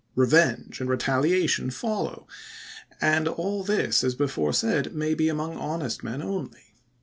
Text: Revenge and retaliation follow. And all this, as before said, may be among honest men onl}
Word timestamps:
Revenge 0.15 0.81
and 0.81 0.89
retaliation 0.89 1.69
follow. 1.69 2.25
And 2.99 3.27
all 3.27 3.63
this, 3.63 4.03
as 4.03 4.15
before 4.15 4.51
said, 4.51 4.95
may 4.95 5.13
be 5.13 5.29
among 5.29 5.55
honest 5.57 6.03
men 6.03 6.21
onl} 6.23 6.51